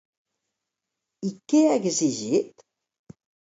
I 1.29 1.31
què 1.53 1.63
ha 1.67 1.77
exigit? 1.83 2.67